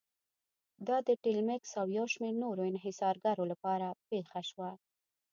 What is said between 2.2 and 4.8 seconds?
نورو انحصارګرو لپاره پېښه شوه.